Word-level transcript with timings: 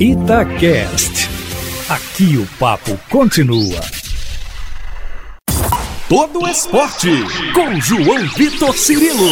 Itacast. 0.00 1.28
Aqui 1.88 2.36
o 2.36 2.46
papo 2.56 2.96
continua. 3.10 3.80
Todo 6.08 6.46
esporte 6.46 7.10
com 7.52 7.80
João 7.80 8.28
Vitor 8.36 8.78
Cirilo. 8.78 9.28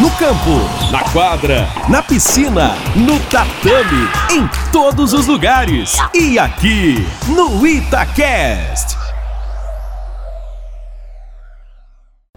No 0.00 0.08
campo, 0.12 0.92
na 0.92 1.00
quadra, 1.10 1.68
na 1.88 2.00
piscina, 2.04 2.76
no 2.94 3.18
tatame, 3.30 4.08
em 4.30 4.48
todos 4.70 5.12
os 5.12 5.26
lugares. 5.26 5.96
E 6.14 6.38
aqui 6.38 7.04
no 7.26 7.66
Itacast. 7.66 8.96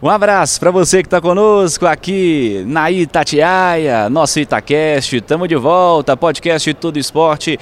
Um 0.03 0.09
abraço 0.09 0.59
para 0.59 0.69
você 0.69 1.01
que 1.01 1.07
está 1.07 1.21
conosco 1.21 1.87
aqui 1.87 2.61
na 2.67 2.91
Itatiaia, 2.91 4.09
nosso 4.09 4.37
Itacast. 4.37 5.15
Estamos 5.15 5.47
de 5.47 5.55
volta, 5.55 6.17
podcast 6.17 6.73
Tudo 6.73 6.99
Esporte. 6.99 7.57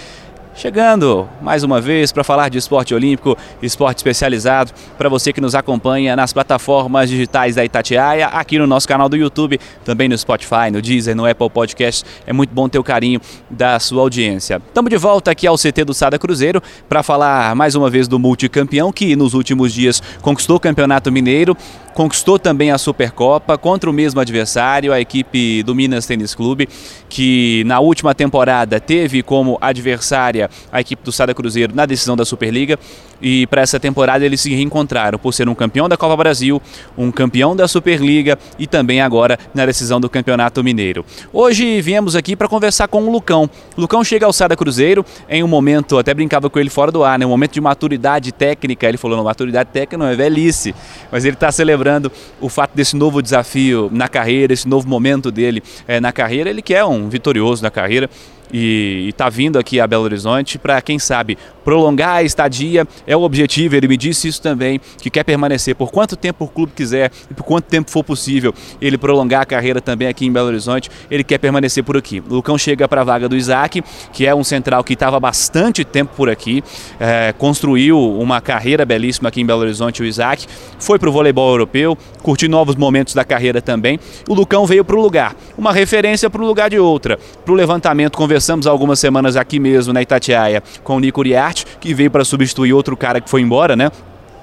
Chegando 0.54 1.30
mais 1.42 1.64
uma 1.64 1.80
vez 1.80 2.12
para 2.12 2.26
falar 2.26 2.50
de 2.50 2.58
esporte 2.58 2.94
olímpico, 2.94 3.38
esporte 3.64 4.00
especializado, 4.00 4.72
para 4.98 5.08
você 5.08 5.32
que 5.32 5.40
nos 5.40 5.56
acompanha 5.56 6.14
nas 6.14 6.34
plataformas 6.34 7.10
digitais 7.10 7.56
da 7.56 7.64
Itatiaia, 7.64 8.28
aqui 8.28 8.60
no 8.60 8.68
nosso 8.68 8.86
canal 8.86 9.08
do 9.08 9.16
YouTube, 9.16 9.60
também 9.86 10.10
no 10.10 10.18
Spotify, 10.18 10.70
no 10.72 10.82
Deezer, 10.82 11.16
no 11.16 11.26
Apple 11.26 11.50
Podcast. 11.50 12.04
É 12.28 12.34
muito 12.34 12.54
bom 12.54 12.68
ter 12.68 12.78
o 12.78 12.84
carinho 12.84 13.22
da 13.50 13.80
sua 13.80 14.02
audiência. 14.02 14.62
Estamos 14.68 14.90
de 14.90 14.98
volta 14.98 15.32
aqui 15.32 15.48
ao 15.48 15.56
CT 15.56 15.86
do 15.86 15.94
Sada 15.94 16.20
Cruzeiro 16.20 16.62
para 16.88 17.02
falar 17.02 17.56
mais 17.56 17.74
uma 17.74 17.90
vez 17.90 18.08
do 18.10 18.20
multicampeão 18.20 18.92
que 18.92 19.16
nos 19.16 19.34
últimos 19.34 19.74
dias 19.74 20.04
conquistou 20.22 20.58
o 20.58 20.60
Campeonato 20.60 21.12
Mineiro, 21.12 21.56
conquistou 21.94 22.38
também 22.38 22.72
a 22.72 22.78
Supercopa 22.78 23.58
contra 23.58 23.90
o 23.90 23.94
mesmo 23.94 24.20
adversário, 24.20 24.94
a 24.94 25.00
equipe 25.00 25.64
do 25.64 25.74
Minas 25.74 26.06
Tênis 26.06 26.36
Clube, 26.36 26.68
que 27.10 27.64
na 27.66 27.80
última 27.80 28.14
temporada 28.14 28.80
teve 28.80 29.24
como 29.24 29.58
adversária 29.62 30.41
a 30.72 30.82
equipe 30.82 31.04
do 31.04 31.12
Sada 31.12 31.34
Cruzeiro 31.34 31.76
na 31.76 31.86
decisão 31.86 32.16
da 32.16 32.26
Superliga. 32.26 32.80
E 33.22 33.46
para 33.48 33.62
essa 33.62 33.80
temporada 33.80 34.26
eles 34.26 34.42
se 34.42 34.54
reencontraram 34.54 35.20
por 35.20 35.34
ser 35.34 35.48
um 35.48 35.56
campeão 35.56 35.88
da 35.88 35.96
Copa 35.96 36.16
Brasil, 36.18 36.62
um 36.98 37.12
campeão 37.12 37.56
da 37.56 37.68
Superliga 37.68 38.38
e 38.58 38.66
também 38.66 39.02
agora 39.02 39.38
na 39.54 39.66
decisão 39.66 40.00
do 40.02 40.10
Campeonato 40.10 40.64
Mineiro. 40.64 41.06
Hoje 41.32 41.82
viemos 41.82 42.16
aqui 42.16 42.36
para 42.36 42.48
conversar 42.48 42.88
com 42.88 43.04
o 43.04 43.12
Lucão. 43.12 43.50
O 43.78 43.82
Lucão 43.82 44.04
chega 44.04 44.26
ao 44.26 44.34
Sada 44.34 44.56
Cruzeiro 44.56 45.06
em 45.30 45.44
um 45.44 45.48
momento, 45.48 45.98
até 45.98 46.14
brincava 46.14 46.50
com 46.50 46.60
ele 46.60 46.70
fora 46.70 46.92
do 46.92 47.04
ar, 47.04 47.20
né? 47.20 47.26
um 47.26 47.30
momento 47.30 47.54
de 47.54 47.62
maturidade 47.62 48.32
técnica. 48.32 48.88
Ele 48.88 48.98
falou: 48.98 49.18
não, 49.18 49.24
maturidade 49.24 49.70
técnica 49.72 49.98
não 49.98 50.08
é 50.08 50.16
velhice, 50.16 50.74
mas 51.12 51.26
ele 51.26 51.36
está 51.36 51.52
celebrando 51.52 52.12
o 52.40 52.50
fato 52.50 52.72
desse 52.76 52.96
novo 52.96 53.22
desafio 53.22 53.90
na 53.92 54.08
carreira, 54.08 54.54
esse 54.54 54.68
novo 54.68 54.88
momento 54.88 55.32
dele 55.32 55.62
é, 55.88 56.00
na 56.00 56.12
carreira. 56.12 56.50
Ele 56.50 56.62
que 56.62 56.74
é 56.74 56.84
um 56.84 57.10
vitorioso 57.10 57.62
na 57.62 57.70
carreira 57.70 58.10
e 58.52 59.08
está 59.10 59.30
vindo 59.30 59.58
aqui 59.58 59.80
a 59.80 59.88
Belo 59.88 60.04
Horizonte 60.04 60.58
para, 60.58 60.82
quem 60.82 61.00
sabe, 61.00 61.38
prolongar 61.64 62.18
a 62.18 62.24
estadia. 62.24 62.88
É 63.06 63.16
o 63.16 63.22
objetivo, 63.22 63.76
ele 63.76 63.88
me 63.88 63.98
disse 63.98 64.28
isso 64.28 64.42
também, 64.42 64.80
que 65.02 65.10
quer 65.10 65.24
permanecer 65.24 65.76
por 65.76 65.92
quanto 65.92 66.16
tempo 66.16 66.46
o 66.46 66.48
clube 66.48 66.74
quiser 66.76 67.12
e 67.30 67.34
por 67.34 67.44
quanto 67.44 67.66
tempo 67.66 67.90
for 67.90 68.04
possível 68.04 68.54
ele 68.82 68.98
prolongar 68.98 69.42
a 69.42 69.46
carreira 69.46 69.82
também 69.82 70.08
aqui 70.08 70.26
em 70.26 70.32
Belo 70.32 70.48
Horizonte, 70.48 70.90
ele 71.10 71.24
quer 71.24 71.38
permanecer 71.38 71.84
por 71.84 71.98
aqui. 71.98 72.20
O 72.20 72.36
Lucão 72.36 72.58
chega 72.58 72.88
para 72.88 73.02
a 73.02 73.04
vaga 73.04 73.30
do 73.30 73.36
Isaac, 73.36 73.84
que 74.12 74.26
é 74.26 74.34
um 74.34 74.44
central 74.44 74.84
que 74.84 74.94
estava 74.94 75.20
bastante 75.20 75.84
tempo 75.84 76.14
por 76.16 76.30
aqui, 76.30 76.64
é, 77.00 77.34
construiu 77.38 78.00
uma 78.20 78.42
carreira 78.42 78.86
belíssima 78.86 79.30
aqui 79.30 79.42
em 79.42 79.46
Belo 79.46 79.62
Horizonte, 79.62 80.02
o 80.02 80.06
Isaac, 80.06 80.46
foi 80.80 81.00
para 81.00 81.10
o 81.10 81.12
voleibol 81.12 81.50
europeu, 81.50 81.98
curtiu 82.22 82.50
novos 82.50 82.76
momentos 82.76 83.14
da 83.14 83.24
carreira 83.24 83.62
também. 83.62 84.00
O 84.28 84.34
Lucão 84.34 84.66
veio 84.66 84.84
para 84.84 84.96
o 84.96 85.02
lugar, 85.02 85.36
uma 85.58 85.72
referência 85.72 86.30
para 86.30 86.42
o 86.42 86.46
lugar 86.46 86.70
de 86.70 86.80
outra, 86.80 87.18
para 87.46 87.52
o 87.52 87.56
levantamento, 87.56 88.18
conversamos 88.42 88.66
há 88.66 88.72
algumas 88.72 89.00
semanas 89.00 89.36
aqui 89.36 89.60
mesmo 89.60 89.94
na 89.94 90.02
Itatiaia 90.02 90.64
com 90.84 90.96
o 90.96 91.00
Nico 91.00 91.20
Uriarte, 91.20 91.64
que 91.80 91.94
veio 91.94 92.10
para 92.10 92.26
substituir 92.26 92.74
outro 92.74 92.98
cara 92.98 93.22
que 93.22 93.30
foi 93.30 93.40
embora, 93.40 93.76
né? 93.76 93.92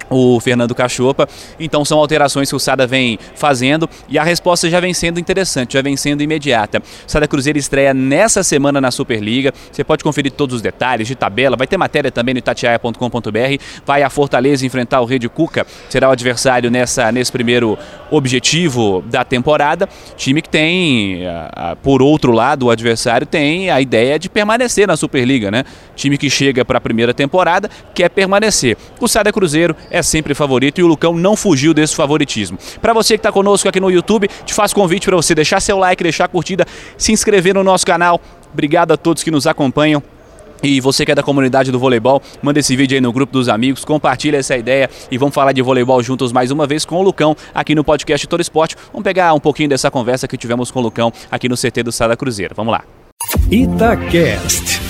O 0.09 0.39
Fernando 0.39 0.73
Cachopa. 0.73 1.27
Então 1.59 1.85
são 1.85 1.99
alterações 1.99 2.49
que 2.49 2.55
o 2.55 2.59
Sada 2.59 2.87
vem 2.87 3.19
fazendo 3.35 3.89
e 4.07 4.17
a 4.17 4.23
resposta 4.23 4.69
já 4.69 4.79
vem 4.79 4.93
sendo 4.93 5.19
interessante, 5.19 5.73
já 5.73 5.81
vem 5.81 5.95
sendo 5.95 6.23
imediata. 6.23 6.79
O 6.79 6.83
Sada 7.11 7.27
Cruzeiro 7.27 7.59
estreia 7.59 7.93
nessa 7.93 8.43
semana 8.43 8.81
na 8.81 8.91
Superliga. 8.91 9.53
Você 9.71 9.83
pode 9.83 10.03
conferir 10.03 10.31
todos 10.31 10.55
os 10.55 10.61
detalhes 10.61 11.07
de 11.07 11.15
tabela, 11.15 11.55
vai 11.55 11.67
ter 11.67 11.77
matéria 11.77 12.11
também 12.11 12.33
no 12.33 12.39
itatiaia.com.br. 12.39 13.63
Vai 13.85 14.03
a 14.03 14.09
Fortaleza 14.09 14.65
enfrentar 14.65 15.01
o 15.01 15.05
Rede 15.05 15.29
Cuca, 15.29 15.65
será 15.89 16.09
o 16.09 16.11
adversário 16.11 16.71
nessa, 16.71 17.11
nesse 17.11 17.31
primeiro 17.31 17.77
objetivo 18.09 19.03
da 19.07 19.23
temporada. 19.23 19.87
Time 20.17 20.41
que 20.41 20.49
tem, 20.49 21.21
por 21.83 22.01
outro 22.01 22.31
lado, 22.31 22.65
o 22.67 22.71
adversário 22.71 23.27
tem 23.27 23.69
a 23.69 23.79
ideia 23.79 24.17
de 24.17 24.29
permanecer 24.29 24.87
na 24.87 24.97
Superliga, 24.97 25.51
né? 25.51 25.63
Time 25.95 26.17
que 26.17 26.29
chega 26.29 26.65
para 26.65 26.77
a 26.77 26.81
primeira 26.81 27.13
temporada 27.13 27.69
quer 27.93 28.09
permanecer. 28.09 28.77
O 28.99 29.07
Sada 29.07 29.31
Cruzeiro 29.31 29.75
é 29.89 29.98
é 29.99 30.03
sempre 30.03 30.33
favorito 30.33 30.79
e 30.79 30.83
o 30.83 30.87
Lucão 30.87 31.13
não 31.13 31.35
fugiu 31.35 31.73
desse 31.73 31.95
favoritismo. 31.95 32.57
Para 32.81 32.93
você 32.93 33.15
que 33.15 33.19
está 33.19 33.31
conosco 33.31 33.67
aqui 33.67 33.79
no 33.79 33.91
YouTube, 33.91 34.29
te 34.45 34.53
faço 34.53 34.73
convite 34.73 35.05
para 35.05 35.15
você 35.15 35.35
deixar 35.35 35.59
seu 35.59 35.77
like, 35.77 36.01
deixar 36.01 36.27
curtida, 36.27 36.65
se 36.97 37.11
inscrever 37.11 37.53
no 37.53 37.63
nosso 37.63 37.85
canal. 37.85 38.19
Obrigado 38.51 38.91
a 38.91 38.97
todos 38.97 39.23
que 39.23 39.31
nos 39.31 39.45
acompanham. 39.45 40.01
E 40.61 40.81
você 40.81 41.05
que 41.05 41.11
é 41.11 41.15
da 41.15 41.23
comunidade 41.23 41.71
do 41.71 41.79
voleibol, 41.79 42.21
manda 42.41 42.59
esse 42.59 42.75
vídeo 42.75 42.95
aí 42.95 43.01
no 43.01 43.13
grupo 43.13 43.31
dos 43.31 43.47
amigos, 43.47 43.85
compartilha 43.85 44.37
essa 44.37 44.57
ideia 44.57 44.89
e 45.09 45.17
vamos 45.17 45.33
falar 45.33 45.53
de 45.53 45.61
voleibol 45.61 46.01
juntos 46.03 46.33
mais 46.33 46.51
uma 46.51 46.67
vez 46.67 46.83
com 46.83 46.97
o 46.97 47.01
Lucão 47.01 47.35
aqui 47.53 47.73
no 47.73 47.83
podcast 47.83 48.27
Todo 48.27 48.41
Esporte. 48.41 48.75
Vamos 48.91 49.03
pegar 49.03 49.33
um 49.33 49.39
pouquinho 49.39 49.69
dessa 49.69 49.89
conversa 49.89 50.27
que 50.27 50.37
tivemos 50.37 50.69
com 50.69 50.79
o 50.79 50.81
Lucão 50.81 51.13
aqui 51.31 51.47
no 51.47 51.55
CT 51.55 51.83
do 51.83 51.91
Sada 51.91 52.17
Cruzeiro. 52.17 52.53
Vamos 52.55 52.73
lá. 52.73 52.83
Itacast. 53.49 54.81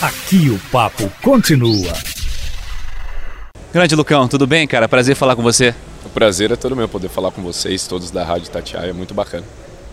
Aqui 0.00 0.48
o 0.48 0.58
papo 0.70 1.10
continua. 1.22 2.09
Grande 3.72 3.94
Lucão, 3.94 4.26
tudo 4.26 4.48
bem, 4.48 4.66
cara? 4.66 4.88
Prazer 4.88 5.14
falar 5.14 5.36
com 5.36 5.42
você. 5.42 5.72
O 6.04 6.08
prazer 6.08 6.50
é 6.50 6.56
todo 6.56 6.74
meu 6.74 6.88
poder 6.88 7.08
falar 7.08 7.30
com 7.30 7.40
vocês, 7.40 7.86
todos 7.86 8.10
da 8.10 8.24
Rádio 8.24 8.50
Tatiaia, 8.50 8.90
é 8.90 8.92
muito 8.92 9.14
bacana. 9.14 9.44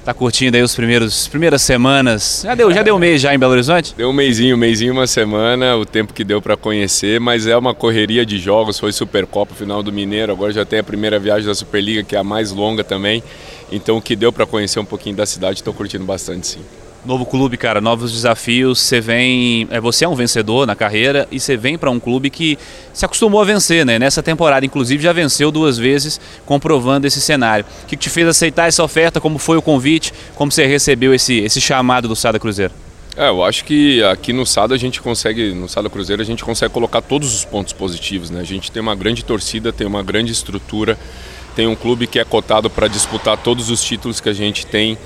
Tá 0.04 0.16
curtindo 0.16 0.58
aí 0.58 0.64
os 0.64 0.74
primeiros 0.74 1.28
primeiras 1.28 1.62
semanas? 1.62 2.42
Já 2.44 2.56
deu, 2.56 2.74
já 2.74 2.82
deu 2.82 2.96
um 2.96 3.00
mês 3.00 3.22
já 3.22 3.36
em 3.36 3.38
Belo 3.38 3.52
Horizonte? 3.52 3.94
Deu 3.96 4.10
um 4.10 4.14
mêsinho, 4.14 4.56
um 4.56 4.58
mêsinho, 4.58 4.94
uma 4.94 5.06
semana, 5.06 5.76
o 5.76 5.86
tempo 5.86 6.12
que 6.12 6.24
deu 6.24 6.42
para 6.42 6.58
conhecer, 6.58 7.20
mas 7.20 7.46
é 7.46 7.56
uma 7.56 7.76
correria 7.76 8.26
de 8.26 8.40
jogos, 8.40 8.80
foi 8.80 8.92
Supercopa, 8.92 9.54
final 9.54 9.84
do 9.84 9.92
Mineiro, 9.92 10.32
agora 10.32 10.52
já 10.52 10.66
tem 10.66 10.80
a 10.80 10.84
primeira 10.84 11.20
viagem 11.20 11.46
da 11.46 11.54
Superliga, 11.54 12.02
que 12.02 12.16
é 12.16 12.20
a 12.20 12.24
mais 12.24 12.52
longa 12.52 12.84
também. 12.84 13.22
Então 13.72 13.98
o 13.98 14.02
que 14.02 14.16
deu 14.16 14.34
para 14.34 14.48
conhecer 14.48 14.80
um 14.80 14.86
pouquinho 14.86 15.16
da 15.16 15.26
cidade, 15.28 15.60
estou 15.60 15.74
curtindo 15.74 16.04
bastante 16.04 16.48
sim. 16.48 16.62
Novo 17.08 17.26
clube, 17.26 17.56
cara, 17.56 17.80
novos 17.80 18.12
desafios. 18.12 18.82
Você 18.82 19.00
vem, 19.00 19.66
é, 19.72 19.80
você 19.80 20.04
é 20.04 20.10
um 20.10 20.14
vencedor 20.14 20.68
na 20.68 20.76
carreira 20.76 21.26
e 21.32 21.40
você 21.40 21.56
vem 21.56 21.78
para 21.78 21.90
um 21.90 22.02
clube 22.02 22.30
que 22.30 22.60
se 22.92 23.06
acostumou 23.06 23.40
a 23.40 23.46
vencer, 23.46 23.86
né? 23.86 23.98
Nessa 23.98 24.22
temporada, 24.22 24.66
inclusive, 24.66 25.02
já 25.02 25.14
venceu 25.14 25.50
duas 25.50 25.78
vezes, 25.78 26.20
comprovando 26.46 27.08
esse 27.08 27.22
cenário. 27.22 27.66
O 27.84 27.88
que 27.88 27.96
te 27.96 28.10
fez 28.10 28.28
aceitar 28.28 28.68
essa 28.68 28.84
oferta? 28.84 29.22
Como 29.22 29.40
foi 29.40 29.56
o 29.56 29.62
convite? 29.62 30.14
Como 30.36 30.52
você 30.52 30.66
recebeu 30.66 31.14
esse, 31.14 31.40
esse 31.40 31.62
chamado 31.62 32.10
do 32.10 32.16
Sada 32.16 32.38
Cruzeiro? 32.38 32.74
É, 33.16 33.30
eu 33.30 33.42
acho 33.42 33.64
que 33.64 34.04
aqui 34.04 34.34
no 34.34 34.46
Sada 34.46 34.76
a 34.76 34.78
gente 34.78 35.02
consegue, 35.02 35.54
no 35.54 35.70
Sada 35.70 35.90
Cruzeiro 35.90 36.22
a 36.22 36.26
gente 36.26 36.44
consegue 36.44 36.74
colocar 36.74 37.00
todos 37.00 37.34
os 37.34 37.46
pontos 37.46 37.72
positivos, 37.72 38.30
né? 38.30 38.42
A 38.42 38.46
gente 38.46 38.70
tem 38.70 38.82
uma 38.82 38.96
grande 38.96 39.24
torcida, 39.24 39.72
tem 39.72 39.88
uma 39.88 40.04
grande 40.04 40.34
estrutura, 40.34 41.00
tem 41.56 41.68
um 41.68 41.76
clube 41.76 42.06
que 42.06 42.20
é 42.20 42.26
cotado 42.26 42.70
para 42.70 42.90
disputar 42.90 43.38
todos 43.38 43.70
os 43.70 43.82
títulos 43.82 44.20
que 44.20 44.28
a 44.28 44.34
gente 44.34 44.66
tem. 44.66 44.98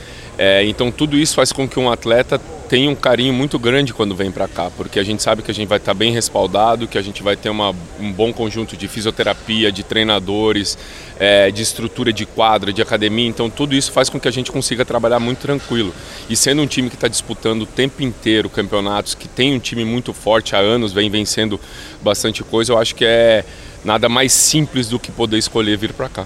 É, 0.44 0.66
então 0.66 0.90
tudo 0.90 1.16
isso 1.16 1.36
faz 1.36 1.52
com 1.52 1.70
que 1.70 1.80
um 1.80 1.92
atleta 1.92 2.42
tenha 2.68 2.90
um 2.90 2.96
carinho 2.96 3.32
muito 3.32 3.60
grande 3.60 3.94
quando 3.94 4.16
vem 4.16 4.32
para 4.32 4.48
cá, 4.48 4.72
porque 4.76 5.00
a 5.00 5.04
gente 5.04 5.22
sabe 5.22 5.44
que 5.44 5.52
a 5.52 5.54
gente 5.54 5.68
vai 5.68 5.78
estar 5.78 5.92
tá 5.92 5.94
bem 5.94 6.12
respaldado, 6.12 6.88
que 6.88 6.98
a 6.98 7.02
gente 7.04 7.22
vai 7.22 7.36
ter 7.36 7.52
uma, 7.52 7.76
um 8.00 8.12
bom 8.12 8.34
conjunto 8.34 8.76
de 8.76 8.88
fisioterapia, 8.88 9.72
de 9.72 9.84
treinadores, 9.84 10.80
é, 11.20 11.52
de 11.52 11.62
estrutura 11.62 12.12
de 12.12 12.26
quadra, 12.26 12.74
de 12.74 12.82
academia. 12.82 13.28
Então 13.28 13.52
tudo 13.52 13.76
isso 13.76 13.92
faz 13.92 14.10
com 14.10 14.20
que 14.20 14.28
a 14.28 14.32
gente 14.32 14.52
consiga 14.52 14.84
trabalhar 14.84 15.20
muito 15.20 15.42
tranquilo. 15.42 15.94
E 16.28 16.36
sendo 16.36 16.64
um 16.64 16.66
time 16.66 16.90
que 16.90 16.96
está 16.96 17.08
disputando 17.08 17.62
o 17.62 17.68
tempo 17.68 18.02
inteiro 18.02 18.50
campeonatos, 18.50 19.14
que 19.14 19.28
tem 19.28 19.54
um 19.54 19.60
time 19.60 19.86
muito 19.86 20.12
forte 20.12 20.56
há 20.56 20.60
anos, 20.60 20.92
vem 20.92 21.08
vencendo 21.08 21.60
bastante 22.02 22.44
coisa, 22.44 22.74
eu 22.74 22.80
acho 22.80 22.96
que 22.96 23.06
é 23.06 23.46
nada 23.86 24.10
mais 24.10 24.34
simples 24.34 24.90
do 24.90 24.98
que 24.98 25.12
poder 25.12 25.38
escolher 25.38 25.78
vir 25.78 25.94
para 25.94 26.10
cá 26.10 26.26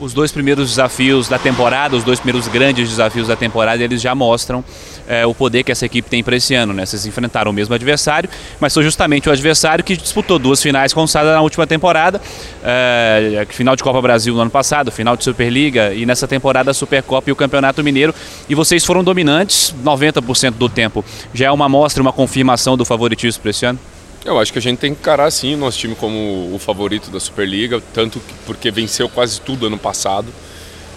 os 0.00 0.12
dois 0.12 0.30
primeiros 0.30 0.70
desafios 0.70 1.28
da 1.28 1.38
temporada, 1.38 1.96
os 1.96 2.04
dois 2.04 2.20
primeiros 2.20 2.48
grandes 2.48 2.88
desafios 2.88 3.28
da 3.28 3.36
temporada, 3.36 3.82
eles 3.82 4.00
já 4.00 4.14
mostram 4.14 4.64
é, 5.08 5.26
o 5.26 5.34
poder 5.34 5.64
que 5.64 5.72
essa 5.72 5.86
equipe 5.86 6.08
tem 6.08 6.22
para 6.22 6.36
esse 6.36 6.54
ano. 6.54 6.72
Né? 6.72 6.86
Vocês 6.86 7.04
enfrentaram 7.06 7.50
o 7.50 7.54
mesmo 7.54 7.74
adversário, 7.74 8.28
mas 8.60 8.72
foi 8.72 8.82
justamente 8.82 9.28
o 9.28 9.32
adversário 9.32 9.82
que 9.82 9.96
disputou 9.96 10.38
duas 10.38 10.62
finais 10.62 10.92
com 10.92 11.02
o 11.02 11.08
Sada 11.08 11.32
na 11.32 11.40
última 11.40 11.66
temporada, 11.66 12.20
é, 12.62 13.46
final 13.50 13.74
de 13.74 13.82
Copa 13.82 14.00
Brasil 14.00 14.34
no 14.34 14.40
ano 14.40 14.50
passado, 14.50 14.92
final 14.92 15.16
de 15.16 15.24
Superliga 15.24 15.92
e 15.92 16.06
nessa 16.06 16.28
temporada 16.28 16.70
a 16.70 16.74
Supercopa 16.74 17.28
e 17.30 17.32
o 17.32 17.36
Campeonato 17.36 17.82
Mineiro. 17.82 18.14
E 18.48 18.54
vocês 18.54 18.84
foram 18.84 19.02
dominantes 19.02 19.74
90% 19.84 20.52
do 20.52 20.68
tempo. 20.68 21.04
Já 21.34 21.46
é 21.46 21.50
uma 21.50 21.66
amostra, 21.66 22.00
uma 22.02 22.12
confirmação 22.12 22.76
do 22.76 22.84
favoritismo 22.84 23.42
para 23.42 23.50
esse 23.50 23.66
ano? 23.66 23.78
Eu 24.24 24.38
acho 24.38 24.52
que 24.52 24.58
a 24.58 24.62
gente 24.62 24.78
tem 24.78 24.94
que 24.94 25.00
encarar 25.00 25.30
sim 25.30 25.54
o 25.54 25.58
nosso 25.58 25.78
time 25.78 25.94
como 25.94 26.54
o 26.54 26.58
favorito 26.58 27.10
da 27.10 27.20
Superliga, 27.20 27.80
tanto 27.94 28.20
porque 28.44 28.70
venceu 28.70 29.08
quase 29.08 29.40
tudo 29.40 29.66
ano 29.66 29.78
passado. 29.78 30.26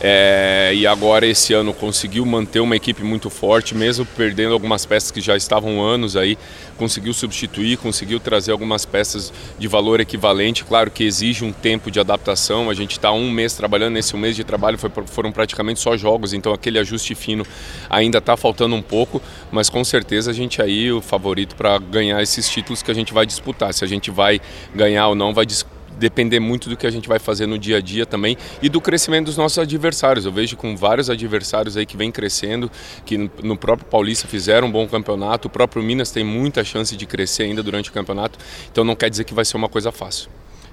É, 0.03 0.71
e 0.74 0.88
agora 0.88 1.27
esse 1.27 1.53
ano 1.53 1.75
conseguiu 1.75 2.25
manter 2.25 2.59
uma 2.59 2.75
equipe 2.75 3.03
muito 3.03 3.30
forte, 3.30 3.75
mesmo 3.75 4.03
perdendo 4.03 4.51
algumas 4.51 4.83
peças 4.83 5.12
que 5.12 5.21
já 5.21 5.38
estavam 5.38 5.80
anos 5.80 6.18
aí, 6.18 6.39
conseguiu 6.75 7.13
substituir, 7.13 7.77
conseguiu 7.77 8.19
trazer 8.19 8.51
algumas 8.51 8.83
peças 8.83 9.31
de 9.59 9.68
valor 9.68 10.00
equivalente. 10.00 10.63
Claro 10.63 10.89
que 10.89 11.03
exige 11.03 11.45
um 11.45 11.53
tempo 11.53 11.92
de 11.92 12.00
adaptação. 12.00 12.68
A 12.68 12.74
gente 12.74 12.94
está 12.94 13.12
um 13.12 13.30
mês 13.30 13.53
trabalhando, 13.53 13.94
nesse 13.94 14.18
mês 14.18 14.36
de 14.36 14.44
trabalho 14.44 14.77
foi, 14.80 14.89
foram 15.06 15.31
praticamente 15.31 15.80
só 15.80 15.95
jogos, 15.95 16.33
então 16.33 16.51
aquele 16.51 16.80
ajuste 16.80 17.13
fino 17.13 17.45
ainda 17.88 18.18
está 18.18 18.36
faltando 18.36 18.75
um 18.75 18.81
pouco, 18.81 19.21
mas 19.51 19.69
com 19.69 19.83
certeza 19.83 20.31
a 20.31 20.33
gente 20.33 20.62
aí 20.63 20.92
o 20.92 21.00
favorito 21.00 21.56
para 21.56 21.77
ganhar 21.77 22.19
esses 22.24 22.50
títulos 22.50 22.81
que 22.81 22.89
a 22.89 22.95
gente 22.95 23.13
vai 23.13 23.27
disputar. 23.27 23.71
Se 23.71 23.86
a 23.86 23.88
gente 23.88 24.09
vai 24.09 24.42
ganhar 24.74 25.09
ou 25.09 25.15
não, 25.15 25.31
vai 25.31 25.45
disputar 25.45 25.80
depender 26.01 26.39
muito 26.39 26.68
do 26.68 26.75
que 26.75 26.86
a 26.86 26.92
gente 26.92 27.07
vai 27.07 27.19
fazer 27.19 27.45
no 27.45 27.57
dia 27.57 27.77
a 27.77 27.81
dia 27.81 28.06
também 28.06 28.36
e 28.62 28.68
do 28.68 28.81
crescimento 28.81 29.27
dos 29.27 29.38
nossos 29.38 29.59
adversários. 29.59 30.25
Eu 30.25 30.31
vejo 30.31 30.57
com 30.57 30.75
vários 30.75 31.09
adversários 31.09 31.77
aí 31.77 31.86
que 31.86 31.95
vem 31.95 32.12
crescendo, 32.12 32.69
que 33.06 33.18
no 33.42 33.56
próprio 33.56 33.88
Paulista 33.88 34.27
fizeram 34.27 34.68
um 34.68 34.71
bom 34.71 34.88
campeonato, 34.88 35.48
o 35.48 35.51
próprio 35.51 35.81
Minas 35.81 36.12
tem 36.12 36.24
muita 36.24 36.63
chance 36.63 36.98
de 36.98 37.06
crescer 37.06 37.44
ainda 37.44 37.63
durante 37.63 37.89
o 37.89 37.94
campeonato, 37.94 38.38
então 38.71 38.83
não 38.83 38.95
quer 38.95 39.09
dizer 39.09 39.24
que 39.24 39.33
vai 39.33 39.45
ser 39.45 39.56
uma 39.56 39.69
coisa 39.69 39.92
fácil. 39.92 40.30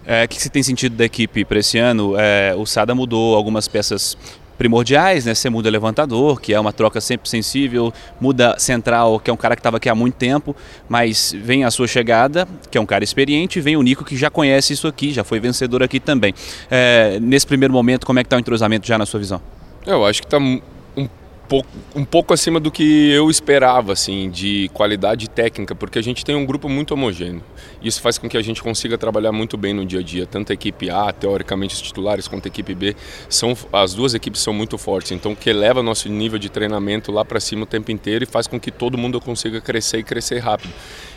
É, 0.07 0.25
o 0.25 0.29
que 0.29 0.41
você 0.41 0.49
tem 0.49 0.63
sentido 0.63 0.97
da 0.97 1.05
equipe 1.05 1.45
para 1.45 1.59
esse 1.59 1.77
ano? 1.77 2.15
É, 2.19 2.55
o 2.57 2.65
Sada 2.65 2.95
mudou 2.95 3.37
algumas 3.37 3.69
peças 3.69 4.17
primordiais, 4.59 5.25
né? 5.25 5.35
Você 5.35 5.49
muda 5.49 5.71
levantador, 5.71 6.41
que 6.41 6.53
é 6.53 6.61
uma 6.61 6.73
troca 6.73 7.01
sempre 7.01 7.29
sensível, 7.29 7.93
muda 8.21 8.57
central, 8.59 9.21
que 9.21 9.31
é 9.31 9.33
um 9.33 9.37
cara 9.37 9.55
que 9.55 9.61
estava 9.61 9.77
aqui 9.77 9.89
há 9.89 9.95
muito 9.95 10.17
tempo, 10.17 10.55
mas 10.89 11.33
vem 11.41 11.65
a 11.65 11.71
sua 11.71 11.87
chegada, 11.87 12.47
que 12.71 12.77
é 12.77 12.81
um 12.81 12.87
cara 12.87 13.05
experiente, 13.05 13.61
e 13.61 13.63
vem 13.63 13.77
o 13.77 13.83
Nico 13.83 14.05
que 14.05 14.17
já 14.17 14.29
conhece 14.29 14.73
isso 14.73 14.89
aqui, 14.89 15.13
já 15.13 15.23
foi 15.23 15.39
vencedor 15.39 15.83
aqui 15.83 16.01
também. 16.01 16.35
É, 16.71 17.19
nesse 17.21 17.47
primeiro 17.47 17.73
momento, 17.73 18.05
como 18.05 18.19
é 18.19 18.23
que 18.23 18.27
está 18.27 18.37
o 18.37 18.41
entrosamento 18.41 18.87
já 18.87 18.99
na 18.99 19.07
sua 19.07 19.21
visão? 19.21 19.41
Eu 19.87 20.05
acho 20.05 20.21
que 20.21 20.27
está 20.27 20.39
pouco, 21.49 21.69
um 21.97 22.05
pouco 22.05 22.35
acima 22.35 22.61
do 22.61 22.71
que 22.71 23.11
eu 23.11 23.31
esperava, 23.31 23.93
assim, 23.93 24.31
de 24.31 24.71
qualidade 24.75 25.29
técnica, 25.29 25.75
porque 25.75 25.99
a 25.99 26.03
gente 26.03 26.25
tem 26.25 26.37
um 26.37 26.45
grupo 26.45 26.69
muito 26.69 26.93
homogêneo. 26.93 27.43
Isso 27.83 28.01
faz 28.03 28.19
com 28.19 28.29
que 28.29 28.37
a 28.37 28.43
gente 28.43 28.63
consiga 28.63 28.99
trabalhar 28.99 29.33
muito 29.33 29.57
bem 29.57 29.73
no 29.73 29.85
dia 29.85 30.01
a 30.01 30.03
dia. 30.03 30.27
Tanto 30.27 30.53
a 30.53 30.55
equipe 30.55 30.91
A, 30.91 31.13
teoricamente 31.13 31.75
os 31.75 31.81
titulares, 31.81 32.29
quanto 32.29 32.47
a 32.47 32.49
equipe 32.49 32.75
B, 32.75 32.95
são, 33.29 33.57
as 33.73 33.95
duas 33.95 34.15
equipes 34.15 34.43
são 34.43 34.53
muito 34.53 34.77
fortes. 34.77 35.13
Então, 35.13 35.35
que 35.35 35.49
eleva 35.49 35.83
nosso 35.83 36.09
nível 36.09 36.39
de 36.39 36.51
treinamento 36.51 37.11
lá 37.11 37.25
para 37.25 37.41
cima 37.41 37.63
o 37.63 37.67
tempo 37.67 37.91
inteiro 37.91 38.25
e 38.25 38.27
faz 38.27 38.47
com 38.47 38.61
que 38.61 38.71
todo 38.71 38.99
mundo 38.99 39.21
consiga 39.21 39.61
crescer 39.61 39.99
e 39.99 40.03
crescer 40.03 40.39
rápido. 40.39 40.73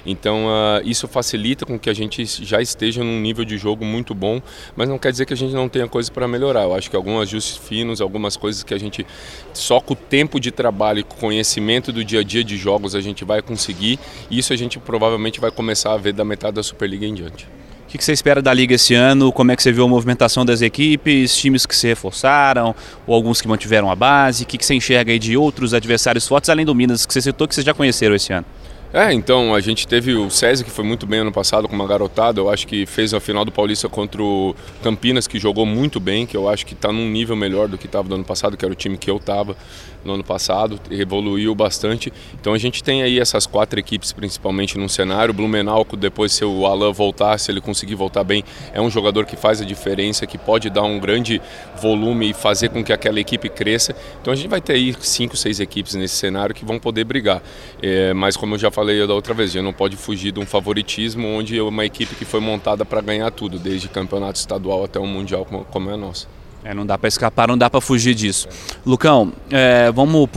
Então, 0.06 0.48
uh, 0.48 0.81
isso 0.84 1.07
facilita 1.07 1.66
com 1.66 1.77
que 1.77 1.89
a 1.89 1.94
gente 1.94 2.25
já 2.25 2.62
esteja 2.62 3.04
num 3.04 3.19
nível 3.19 3.45
de 3.45 3.57
jogo 3.57 3.86
muito 3.86 4.16
bom, 4.16 4.42
mas 4.75 4.89
não 4.89 4.98
quer 4.98 5.12
dizer 5.12 5.25
que 5.25 5.34
a 5.34 5.38
gente 5.38 5.54
não 5.54 5.69
tenha 5.69 5.88
coisas 5.88 6.10
para 6.10 6.27
melhorar. 6.27 6.63
Eu 6.63 6.74
acho 6.74 6.89
que 6.89 6.95
alguns 6.95 7.22
ajustes 7.22 7.57
finos, 7.57 8.01
algumas 8.01 8.38
coisas 8.38 8.63
que 8.63 8.74
a 8.74 8.80
gente 8.80 9.06
só 9.54 9.80
com 9.80 9.94
o 9.94 9.95
tempo 9.95 10.20
de 10.39 10.51
trabalho 10.51 11.00
e 11.00 11.03
conhecimento 11.03 11.91
do 11.91 12.03
dia 12.03 12.21
a 12.21 12.23
dia 12.23 12.44
de 12.44 12.57
jogos 12.57 12.95
a 12.95 13.01
gente 13.01 13.23
vai 13.23 13.41
conseguir, 13.41 14.00
e 14.29 14.38
isso 14.38 14.53
a 14.53 14.56
gente 14.56 14.79
provavelmente 14.79 15.39
vai 15.39 15.51
começar 15.51 15.94
a 15.94 15.97
ver 15.97 16.13
da 16.13 16.25
metade 16.25 16.56
da 16.56 16.63
Superliga 16.63 17.06
em 17.06 17.13
diante. 17.13 17.47
O 17.94 17.97
que 17.97 18.01
você 18.01 18.13
espera 18.13 18.41
da 18.41 18.53
Liga 18.53 18.75
esse 18.75 18.94
ano? 18.95 19.33
Como 19.33 19.51
é 19.51 19.56
que 19.56 19.62
você 19.62 19.69
viu 19.69 19.83
a 19.83 19.88
movimentação 19.88 20.45
das 20.45 20.62
equipes, 20.62 21.35
times 21.35 21.65
que 21.65 21.75
se 21.75 21.88
reforçaram, 21.88 22.73
ou 23.06 23.13
alguns 23.13 23.41
que 23.41 23.50
mantiveram 23.50 23.91
a 23.91 23.95
base? 23.95 24.44
O 24.44 24.47
que 24.47 24.65
você 24.65 24.73
enxerga 24.73 25.12
aí 25.12 25.19
de 25.19 25.35
outros 25.35 25.73
adversários 25.73 26.25
fortes, 26.25 26.50
além 26.50 26.65
do 26.65 26.74
Minas, 26.74 27.06
que 27.06 27.12
você 27.12 27.21
citou, 27.21 27.50
que 27.50 27.53
vocês 27.53 27.65
já 27.65 27.74
conheceram 27.74 28.15
esse 28.15 28.31
ano? 28.31 28.45
É, 28.93 29.13
então, 29.13 29.55
a 29.55 29.61
gente 29.61 29.88
teve 29.88 30.15
o 30.15 30.29
César, 30.29 30.65
que 30.65 30.69
foi 30.69 30.83
muito 30.83 31.05
bem 31.05 31.21
ano 31.21 31.31
passado 31.31 31.65
com 31.65 31.73
uma 31.73 31.88
garotada, 31.88 32.41
eu 32.41 32.49
acho 32.49 32.67
que 32.67 32.85
fez 32.85 33.13
a 33.13 33.21
final 33.21 33.45
do 33.45 33.51
Paulista 33.51 33.88
contra 33.88 34.21
o 34.21 34.53
Campinas, 34.83 35.27
que 35.27 35.39
jogou 35.39 35.65
muito 35.65 35.97
bem, 35.97 36.25
que 36.25 36.35
eu 36.35 36.49
acho 36.49 36.65
que 36.65 36.73
está 36.73 36.91
num 36.91 37.09
nível 37.09 37.38
melhor 37.38 37.69
do 37.69 37.77
que 37.77 37.85
estava 37.85 38.09
no 38.09 38.15
ano 38.15 38.25
passado, 38.25 38.57
que 38.57 38.65
era 38.65 38.73
o 38.73 38.75
time 38.75 38.97
que 38.97 39.09
eu 39.09 39.15
estava 39.15 39.55
no 40.03 40.13
ano 40.13 40.23
passado, 40.23 40.79
evoluiu 40.89 41.53
bastante. 41.53 42.11
Então 42.39 42.53
a 42.53 42.57
gente 42.57 42.83
tem 42.83 43.03
aí 43.03 43.19
essas 43.19 43.45
quatro 43.45 43.79
equipes 43.79 44.11
principalmente 44.11 44.77
no 44.77 44.89
cenário. 44.89 45.33
Blumenau, 45.33 45.85
depois 45.97 46.31
se 46.31 46.43
o 46.43 46.65
Alan 46.65 46.91
voltar, 46.91 47.38
se 47.38 47.51
ele 47.51 47.61
conseguir 47.61 47.95
voltar 47.95 48.23
bem, 48.23 48.43
é 48.73 48.81
um 48.81 48.89
jogador 48.89 49.25
que 49.25 49.35
faz 49.35 49.61
a 49.61 49.65
diferença, 49.65 50.25
que 50.25 50.38
pode 50.38 50.69
dar 50.69 50.83
um 50.83 50.99
grande 50.99 51.41
volume 51.81 52.31
e 52.31 52.33
fazer 52.33 52.69
com 52.69 52.83
que 52.83 52.91
aquela 52.91 53.19
equipe 53.19 53.49
cresça. 53.49 53.95
Então 54.21 54.33
a 54.33 54.35
gente 54.35 54.47
vai 54.47 54.61
ter 54.61 54.73
aí 54.73 54.95
cinco, 54.99 55.38
seis 55.38 55.59
equipes 55.59 55.93
nesse 55.95 56.15
cenário 56.15 56.53
que 56.55 56.65
vão 56.65 56.79
poder 56.79 57.03
brigar. 57.03 57.41
É, 57.81 58.13
mas 58.13 58.35
como 58.35 58.55
eu 58.55 58.59
já 58.59 58.71
falei 58.71 58.81
da 59.07 59.13
outra 59.13 59.33
vez, 59.33 59.50
a 59.50 59.54
gente 59.54 59.63
não 59.63 59.74
pode 59.74 59.95
fugir 59.95 60.31
de 60.31 60.39
um 60.39 60.45
favoritismo 60.45 61.28
onde 61.28 61.57
é 61.57 61.62
uma 61.62 61.86
equipe 61.86 62.16
que 62.16 62.25
foi 62.25 62.39
montada 62.39 62.83
para 62.83 63.01
ganhar 63.01 63.30
tudo, 63.31 63.60
desde 63.60 63.88
campeonato 63.88 64.39
estadual 64.39 64.83
até 64.83 65.00
o 65.00 65.06
mundial 65.06 65.45
como, 65.45 65.63
como 65.66 65.89
é 65.89 65.94
a 65.94 65.98
nossa. 65.98 66.28
É, 66.63 66.75
não 66.75 66.86
dá 66.86 66.96
para 66.96 67.08
escapar, 67.08 67.48
não 67.48 67.58
dá 67.58 67.69
para 67.69 67.81
fugir 67.81 68.13
disso. 68.13 68.48
Lucão, 68.86 69.34
é, 69.50 69.92
vamos 69.92 70.30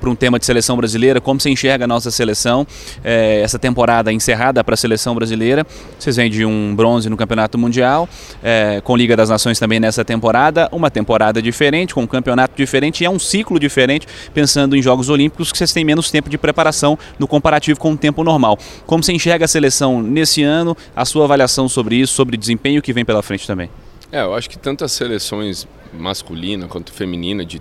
para 0.00 0.08
um 0.08 0.14
tema 0.14 0.38
de 0.38 0.46
seleção 0.46 0.76
brasileira. 0.76 1.20
Como 1.20 1.40
você 1.40 1.50
enxerga 1.50 1.84
a 1.84 1.88
nossa 1.88 2.10
seleção? 2.10 2.64
É, 3.02 3.40
essa 3.40 3.58
temporada 3.58 4.12
encerrada 4.12 4.62
para 4.62 4.74
a 4.74 4.76
seleção 4.76 5.14
brasileira. 5.14 5.66
Vocês 5.98 6.14
vêm 6.16 6.30
de 6.30 6.44
um 6.44 6.74
bronze 6.74 7.10
no 7.10 7.16
Campeonato 7.16 7.58
Mundial, 7.58 8.08
é, 8.44 8.80
com 8.84 8.96
Liga 8.96 9.16
das 9.16 9.28
Nações 9.28 9.58
também 9.58 9.80
nessa 9.80 10.04
temporada. 10.04 10.68
Uma 10.70 10.88
temporada 10.88 11.42
diferente, 11.42 11.92
com 11.92 12.02
um 12.02 12.06
campeonato 12.06 12.54
diferente 12.56 13.00
e 13.00 13.04
é 13.04 13.10
um 13.10 13.18
ciclo 13.18 13.58
diferente, 13.58 14.06
pensando 14.32 14.76
em 14.76 14.82
Jogos 14.82 15.08
Olímpicos, 15.08 15.50
que 15.50 15.58
vocês 15.58 15.72
têm 15.72 15.84
menos 15.84 16.12
tempo 16.12 16.30
de 16.30 16.38
preparação 16.38 16.96
no 17.18 17.26
comparativo 17.26 17.80
com 17.80 17.92
o 17.92 17.96
tempo 17.96 18.22
normal. 18.22 18.56
Como 18.86 19.02
você 19.02 19.12
enxerga 19.12 19.46
a 19.46 19.48
seleção 19.48 20.00
nesse 20.00 20.44
ano? 20.44 20.76
A 20.94 21.04
sua 21.04 21.24
avaliação 21.24 21.68
sobre 21.68 21.96
isso, 21.96 22.14
sobre 22.14 22.36
desempenho 22.36 22.80
que 22.80 22.92
vem 22.92 23.04
pela 23.04 23.22
frente 23.22 23.46
também? 23.46 23.68
É, 24.16 24.22
eu 24.22 24.32
acho 24.32 24.48
que 24.48 24.58
tanto 24.58 24.82
as 24.82 24.92
seleções 24.92 25.68
masculina 25.92 26.66
quanto 26.66 26.90
feminina 26.90 27.44
de 27.44 27.60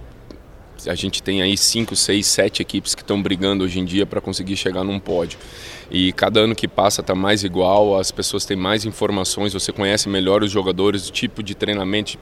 a 0.87 0.95
gente 0.95 1.21
tem 1.21 1.41
aí 1.41 1.57
cinco, 1.57 1.97
seis, 1.97 2.27
sete 2.27 2.61
equipes 2.61 2.95
que 2.95 3.01
estão 3.01 3.21
brigando 3.21 3.65
hoje 3.65 3.77
em 3.77 3.83
dia 3.83 4.05
para 4.05 4.21
conseguir 4.21 4.55
chegar 4.55 4.81
num 4.81 4.97
pódio. 4.97 5.37
E 5.91 6.13
cada 6.13 6.39
ano 6.39 6.55
que 6.55 6.65
passa 6.65 7.01
está 7.01 7.13
mais 7.13 7.43
igual, 7.43 7.99
as 7.99 8.09
pessoas 8.09 8.45
têm 8.45 8.55
mais 8.55 8.85
informações, 8.85 9.51
você 9.51 9.73
conhece 9.73 10.07
melhor 10.07 10.43
os 10.43 10.51
jogadores, 10.51 11.09
o 11.09 11.11
tipo 11.11 11.43
de 11.43 11.55
treinamento, 11.55 12.11
de 12.11 12.19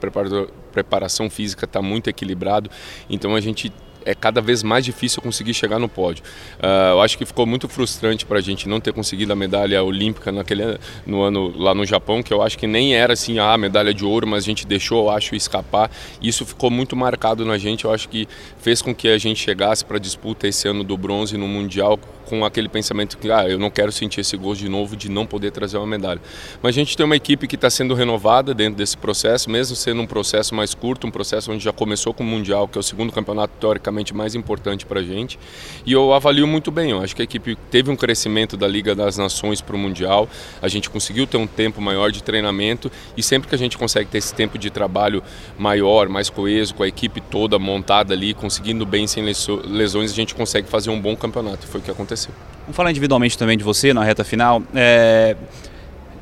preparação 0.72 1.30
física 1.30 1.64
está 1.64 1.80
muito 1.80 2.10
equilibrado. 2.10 2.68
Então 3.08 3.36
a 3.36 3.40
gente 3.40 3.72
é 4.04 4.14
cada 4.14 4.40
vez 4.40 4.62
mais 4.62 4.84
difícil 4.84 5.22
conseguir 5.22 5.54
chegar 5.54 5.78
no 5.78 5.88
pódio. 5.88 6.24
Uh, 6.58 6.92
eu 6.92 7.02
acho 7.02 7.16
que 7.16 7.24
ficou 7.24 7.46
muito 7.46 7.68
frustrante 7.68 8.24
para 8.26 8.38
a 8.38 8.42
gente 8.42 8.68
não 8.68 8.80
ter 8.80 8.92
conseguido 8.92 9.32
a 9.32 9.36
medalha 9.36 9.82
olímpica 9.82 10.30
naquele 10.30 10.78
no 11.06 11.22
ano 11.22 11.52
lá 11.56 11.74
no 11.74 11.84
Japão, 11.84 12.22
que 12.22 12.32
eu 12.32 12.42
acho 12.42 12.58
que 12.58 12.66
nem 12.66 12.94
era 12.94 13.12
assim 13.12 13.38
a 13.38 13.52
ah, 13.52 13.58
medalha 13.58 13.92
de 13.92 14.04
ouro, 14.04 14.26
mas 14.26 14.44
a 14.44 14.46
gente 14.46 14.66
deixou, 14.66 15.04
eu 15.04 15.10
acho, 15.10 15.34
escapar. 15.34 15.90
Isso 16.20 16.44
ficou 16.44 16.70
muito 16.70 16.96
marcado 16.96 17.44
na 17.44 17.58
gente. 17.58 17.84
Eu 17.84 17.92
acho 17.92 18.08
que 18.08 18.28
fez 18.58 18.80
com 18.82 18.94
que 18.94 19.08
a 19.08 19.18
gente 19.18 19.40
chegasse 19.40 19.84
para 19.84 19.96
a 19.96 20.00
disputa 20.00 20.46
esse 20.46 20.68
ano 20.68 20.84
do 20.84 20.96
bronze 20.96 21.36
no 21.36 21.48
mundial 21.48 21.98
com 22.24 22.44
aquele 22.44 22.68
pensamento 22.68 23.18
que 23.18 23.30
ah, 23.30 23.48
eu 23.48 23.58
não 23.58 23.70
quero 23.70 23.92
sentir 23.92 24.20
esse 24.20 24.36
gosto 24.36 24.60
de 24.60 24.68
novo 24.68 24.96
de 24.96 25.10
não 25.10 25.26
poder 25.26 25.50
trazer 25.50 25.76
uma 25.76 25.86
medalha. 25.86 26.20
Mas 26.62 26.74
a 26.74 26.78
gente 26.78 26.96
tem 26.96 27.04
uma 27.04 27.16
equipe 27.16 27.46
que 27.46 27.54
está 27.54 27.68
sendo 27.70 27.94
renovada 27.94 28.54
dentro 28.54 28.76
desse 28.76 28.96
processo, 28.96 29.50
mesmo 29.50 29.76
sendo 29.76 30.00
um 30.00 30.06
processo 30.06 30.54
mais 30.54 30.74
curto, 30.74 31.06
um 31.06 31.10
processo 31.10 31.52
onde 31.52 31.62
já 31.62 31.72
começou 31.72 32.12
com 32.12 32.24
o 32.24 32.26
Mundial, 32.26 32.66
que 32.66 32.78
é 32.78 32.80
o 32.80 32.82
segundo 32.82 33.12
campeonato 33.12 33.52
teoricamente 33.60 33.93
mais 34.14 34.34
importante 34.34 34.86
para 34.86 35.00
a 35.00 35.02
gente. 35.02 35.38
E 35.84 35.92
eu 35.92 36.12
avalio 36.12 36.46
muito 36.46 36.70
bem, 36.70 36.90
eu 36.90 37.00
acho 37.00 37.14
que 37.14 37.22
a 37.22 37.24
equipe 37.24 37.56
teve 37.70 37.90
um 37.90 37.96
crescimento 37.96 38.56
da 38.56 38.66
Liga 38.66 38.94
das 38.94 39.18
Nações 39.18 39.60
para 39.60 39.76
o 39.76 39.78
Mundial, 39.78 40.28
a 40.62 40.68
gente 40.68 40.88
conseguiu 40.88 41.26
ter 41.26 41.36
um 41.36 41.46
tempo 41.46 41.80
maior 41.80 42.10
de 42.10 42.22
treinamento 42.22 42.90
e 43.16 43.22
sempre 43.22 43.48
que 43.48 43.54
a 43.54 43.58
gente 43.58 43.76
consegue 43.76 44.08
ter 44.08 44.18
esse 44.18 44.34
tempo 44.34 44.58
de 44.58 44.70
trabalho 44.70 45.22
maior, 45.58 46.08
mais 46.08 46.30
coeso, 46.30 46.74
com 46.74 46.82
a 46.82 46.88
equipe 46.88 47.20
toda 47.20 47.58
montada 47.58 48.14
ali, 48.14 48.34
conseguindo 48.34 48.86
bem 48.86 49.06
sem 49.06 49.22
lesões, 49.22 50.10
a 50.10 50.14
gente 50.14 50.34
consegue 50.34 50.68
fazer 50.68 50.90
um 50.90 51.00
bom 51.00 51.14
campeonato. 51.14 51.66
Foi 51.66 51.80
o 51.80 51.84
que 51.84 51.90
aconteceu 51.90 52.04
aconteceu. 52.04 52.32
Vamos 52.62 52.76
falar 52.76 52.90
individualmente 52.90 53.36
também 53.36 53.58
de 53.58 53.64
você 53.64 53.92
na 53.92 54.04
reta 54.04 54.24
final. 54.24 54.62
É... 54.74 55.36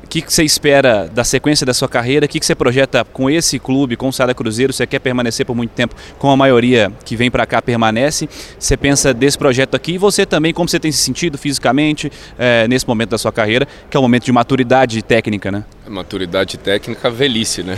O 0.03 0.07
que, 0.13 0.21
que 0.21 0.31
você 0.31 0.43
espera 0.43 1.09
da 1.11 1.23
sequência 1.23 1.65
da 1.65 1.73
sua 1.73 1.87
carreira? 1.87 2.25
O 2.25 2.29
que, 2.29 2.39
que 2.39 2.45
você 2.45 2.53
projeta 2.53 3.03
com 3.03 3.29
esse 3.29 3.57
clube, 3.57 3.95
com 3.95 4.09
o 4.09 4.13
Sada 4.13 4.33
Cruzeiro? 4.33 4.71
Você 4.71 4.85
quer 4.85 4.99
permanecer 4.99 5.45
por 5.45 5.55
muito 5.55 5.71
tempo, 5.71 5.95
como 6.19 6.33
a 6.33 6.37
maioria 6.37 6.91
que 7.03 7.15
vem 7.15 7.31
para 7.31 7.45
cá 7.45 7.61
permanece? 7.61 8.29
Você 8.59 8.77
pensa 8.77 9.13
desse 9.13 9.37
projeto 9.37 9.75
aqui 9.75 9.93
e 9.93 9.97
você 9.97 10.25
também, 10.25 10.53
como 10.53 10.69
você 10.69 10.79
tem 10.79 10.91
se 10.91 10.99
sentido 10.99 11.37
fisicamente 11.37 12.11
é, 12.37 12.67
nesse 12.67 12.87
momento 12.87 13.11
da 13.11 13.17
sua 13.17 13.31
carreira, 13.31 13.67
que 13.89 13.97
é 13.97 13.99
um 13.99 14.03
momento 14.03 14.25
de 14.25 14.31
maturidade 14.31 15.01
técnica, 15.01 15.51
né? 15.51 15.63
Maturidade 15.87 16.57
técnica, 16.57 17.09
velhice, 17.09 17.61
né? 17.61 17.75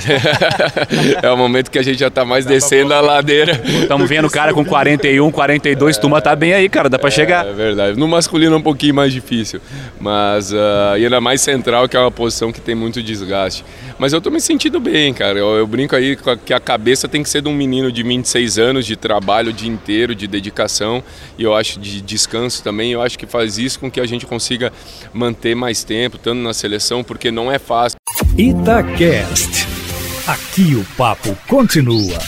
é 1.23 1.31
o 1.31 1.35
momento 1.35 1.71
que 1.71 1.79
a 1.79 1.81
gente 1.81 1.99
já 1.99 2.07
está 2.07 2.23
mais 2.23 2.45
descendo 2.45 2.93
a 2.93 3.01
ladeira. 3.01 3.59
Estamos 3.81 4.07
vendo 4.07 4.25
o 4.25 4.29
cara 4.29 4.53
com 4.53 4.63
41, 4.63 5.31
42, 5.31 5.97
é, 5.97 5.99
turma 5.99 6.21
tá 6.21 6.35
bem 6.35 6.53
aí, 6.53 6.69
cara, 6.69 6.87
dá 6.87 6.99
para 6.99 7.07
é, 7.07 7.11
chegar. 7.11 7.47
É 7.47 7.51
verdade. 7.51 7.97
No 7.97 8.07
masculino 8.07 8.53
é 8.53 8.57
um 8.57 8.61
pouquinho 8.61 8.93
mais 8.93 9.11
difícil, 9.11 9.59
mas 9.99 10.51
uh, 10.51 10.93
ainda 10.93 11.19
mais 11.19 11.41
central, 11.41 11.89
que 11.89 11.97
é 11.97 11.99
uma 11.99 12.11
posição 12.11 12.51
que 12.51 12.61
tem 12.61 12.75
muito 12.75 13.01
desgaste. 13.01 13.65
Mas 13.97 14.13
eu 14.13 14.19
estou 14.19 14.31
me 14.31 14.39
sentindo 14.39 14.79
bem, 14.79 15.11
cara. 15.11 15.39
Eu, 15.39 15.55
eu, 15.55 15.65
brinco 15.65 15.95
aí 15.95 16.15
que 16.45 16.53
a 16.53 16.59
cabeça 16.59 17.07
tem 17.07 17.23
que 17.23 17.29
ser 17.29 17.41
de 17.41 17.49
um 17.49 17.55
menino 17.55 17.91
de 17.91 18.03
26 18.03 18.59
anos, 18.59 18.85
de 18.85 18.95
trabalho 18.95 19.49
o 19.49 19.53
dia 19.53 19.69
inteiro, 19.69 20.13
de 20.13 20.27
dedicação, 20.27 21.03
e 21.39 21.43
eu 21.43 21.55
acho 21.55 21.79
de 21.79 22.01
descanso 22.01 22.63
também. 22.63 22.91
Eu 22.91 23.01
acho 23.01 23.17
que 23.17 23.25
faz 23.25 23.57
isso 23.57 23.79
com 23.79 23.89
que 23.89 23.99
a 23.99 24.05
gente 24.05 24.27
consiga 24.27 24.71
manter 25.11 25.55
mais 25.55 25.83
tempo, 25.83 26.19
tanto 26.19 26.37
na 26.37 26.53
seleção, 26.53 27.03
porque 27.03 27.31
não 27.31 27.51
é 27.51 27.57
fácil. 27.57 27.94
Itacast. 28.37 29.65
Aqui 30.27 30.75
o 30.75 30.83
papo 30.97 31.37
continua. 31.47 32.19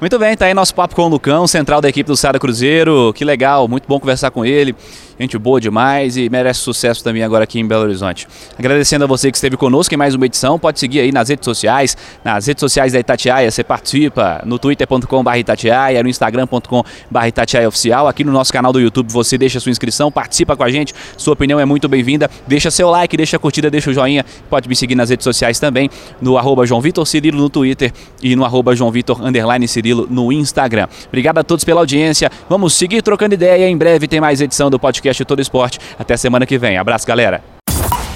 Muito 0.00 0.16
bem, 0.16 0.36
tá 0.36 0.46
aí 0.46 0.54
nosso 0.54 0.72
papo 0.72 0.94
com 0.94 1.02
o 1.02 1.08
Lucão, 1.08 1.44
central 1.48 1.80
da 1.80 1.88
equipe 1.88 2.06
do 2.06 2.16
Sada 2.16 2.38
Cruzeiro. 2.38 3.12
Que 3.14 3.24
legal, 3.24 3.66
muito 3.66 3.88
bom 3.88 3.98
conversar 3.98 4.30
com 4.30 4.44
ele. 4.44 4.72
Gente 5.18 5.38
boa 5.38 5.60
demais 5.60 6.16
e 6.16 6.28
merece 6.28 6.60
sucesso 6.60 7.04
também 7.04 7.22
agora 7.22 7.44
aqui 7.44 7.60
em 7.60 7.66
Belo 7.66 7.84
Horizonte. 7.84 8.26
Agradecendo 8.58 9.04
a 9.04 9.06
você 9.06 9.30
que 9.30 9.36
esteve 9.36 9.56
conosco 9.56 9.94
em 9.94 9.96
mais 9.96 10.14
uma 10.14 10.26
edição. 10.26 10.58
Pode 10.58 10.80
seguir 10.80 11.00
aí 11.00 11.12
nas 11.12 11.28
redes 11.28 11.44
sociais, 11.44 11.96
nas 12.24 12.46
redes 12.46 12.60
sociais 12.60 12.92
da 12.92 12.98
Itatiaia, 12.98 13.50
você 13.50 13.62
participa 13.62 14.42
no 14.44 14.58
twitter.com.br 14.58 15.36
Itatiaia, 15.36 16.02
no 16.02 16.08
instagram.com.br 16.08 17.26
Itatiaia 17.26 17.68
Oficial. 17.68 18.08
Aqui 18.08 18.24
no 18.24 18.32
nosso 18.32 18.52
canal 18.52 18.72
do 18.72 18.80
YouTube 18.80 19.12
você 19.12 19.38
deixa 19.38 19.60
sua 19.60 19.70
inscrição, 19.70 20.10
participa 20.10 20.56
com 20.56 20.64
a 20.64 20.70
gente. 20.70 20.92
Sua 21.16 21.34
opinião 21.34 21.60
é 21.60 21.64
muito 21.64 21.88
bem-vinda. 21.88 22.28
Deixa 22.46 22.70
seu 22.70 22.90
like, 22.90 23.16
deixa 23.16 23.36
a 23.36 23.38
curtida, 23.38 23.70
deixa 23.70 23.90
o 23.90 23.94
joinha. 23.94 24.24
Pode 24.50 24.68
me 24.68 24.74
seguir 24.74 24.96
nas 24.96 25.10
redes 25.10 25.24
sociais 25.24 25.60
também, 25.60 25.88
no 26.20 26.36
arroba 26.36 26.66
João 26.66 26.80
Vitor 26.80 27.06
Cirilo 27.06 27.38
no 27.38 27.48
Twitter 27.48 27.92
e 28.22 28.34
no 28.34 28.44
arroba 28.44 28.74
João 28.74 28.90
Vitor 28.90 29.20
Cirilo 29.68 30.08
no 30.10 30.32
Instagram. 30.32 30.88
Obrigado 31.06 31.38
a 31.38 31.44
todos 31.44 31.64
pela 31.64 31.80
audiência. 31.80 32.30
Vamos 32.48 32.74
seguir 32.74 33.02
trocando 33.02 33.34
ideia. 33.34 33.68
Em 33.68 33.76
breve 33.76 34.08
tem 34.08 34.20
mais 34.20 34.40
edição 34.40 34.70
do 34.70 34.78
podcast 35.04 35.24
Todo 35.24 35.42
Esporte. 35.42 35.78
Até 35.98 36.16
semana 36.16 36.46
que 36.46 36.56
vem. 36.56 36.78
Abraço, 36.78 37.06
galera. 37.06 37.42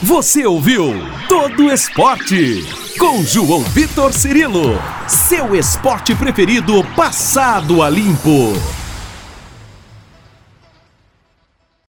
Você 0.03 0.47
ouviu 0.47 0.95
Todo 1.29 1.71
Esporte 1.71 2.65
com 2.99 3.23
João 3.23 3.63
Vitor 3.63 4.13
Cirilo, 4.13 4.81
seu 5.07 5.55
esporte 5.55 6.15
preferido 6.15 6.83
passado 6.97 7.83
a 7.83 7.91
limpo. 7.91 8.78